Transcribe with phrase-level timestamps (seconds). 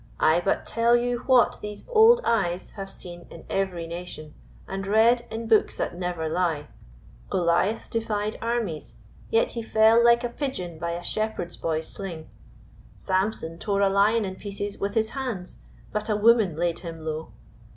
[0.19, 4.33] "I but tell you what these old eyes have seen in every nation,
[4.67, 6.69] and read in books that never lie.
[7.29, 8.95] Goliath defied armies,
[9.29, 12.27] yet he fell like a pigeon by a shepherd boy's sling.
[12.95, 15.57] Samson tore a lion in pieces with his hands,
[15.91, 17.33] but a woman laid him low.